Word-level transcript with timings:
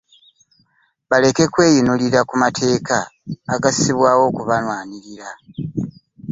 Baleke 1.09 1.45
kweyinulira 1.53 2.19
ku 2.29 2.35
mateeka 2.43 2.97
agassibwawo 3.53 4.23
okubalwanirira. 4.31 5.29